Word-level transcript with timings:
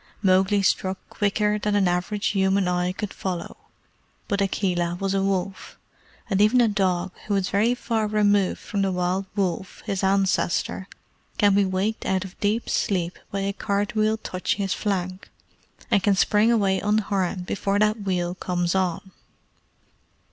Mowgli 0.23 0.63
struck 0.63 0.97
quicker 1.11 1.59
than 1.59 1.75
an 1.75 1.87
average 1.87 2.29
human 2.29 2.67
eye 2.67 2.91
could 2.91 3.13
follow 3.13 3.55
but 4.27 4.41
Akela 4.41 4.95
was 4.99 5.13
a 5.13 5.21
wolf; 5.21 5.77
and 6.27 6.41
even 6.41 6.59
a 6.59 6.67
dog, 6.67 7.11
who 7.27 7.35
is 7.35 7.49
very 7.51 7.75
far 7.75 8.07
removed 8.07 8.59
from 8.59 8.81
the 8.81 8.91
wild 8.91 9.27
wolf, 9.35 9.83
his 9.85 10.03
ancestor, 10.03 10.87
can 11.37 11.53
be 11.53 11.65
waked 11.65 12.03
out 12.07 12.25
of 12.25 12.39
deep 12.39 12.67
sleep 12.67 13.19
by 13.29 13.41
a 13.41 13.53
cart 13.53 13.93
wheel 13.93 14.17
touching 14.17 14.63
his 14.63 14.73
flank, 14.73 15.29
and 15.91 16.01
can 16.01 16.15
spring 16.15 16.51
away 16.51 16.79
unharmed 16.79 17.45
before 17.45 17.77
that 17.77 18.01
wheel 18.01 18.33
comes 18.33 18.73
on. 18.73 19.11